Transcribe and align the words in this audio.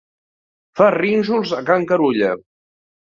Fa 0.79 0.87
rínxols 0.95 1.53
a 1.59 1.63
can 1.71 1.89
Carulla. 1.93 2.33